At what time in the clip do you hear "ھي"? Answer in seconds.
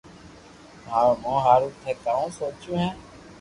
2.81-2.89